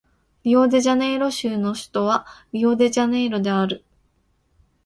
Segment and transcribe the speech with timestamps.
[0.43, 3.83] リオデジャネイロ州の州都はリオデジャネイロである